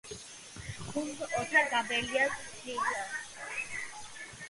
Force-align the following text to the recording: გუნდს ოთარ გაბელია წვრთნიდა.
გუნდს 0.87 1.35
ოთარ 1.41 1.69
გაბელია 1.75 2.25
წვრთნიდა. 2.33 3.09